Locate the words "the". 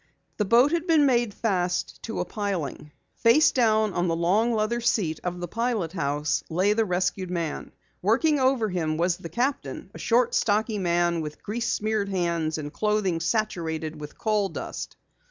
0.37-0.45, 4.07-4.15, 5.39-5.47, 6.73-6.85, 9.17-9.29